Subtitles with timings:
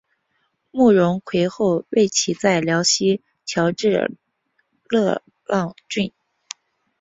[0.71, 4.17] 慕容廆后为其在辽西侨置
[4.89, 6.11] 乐浪郡。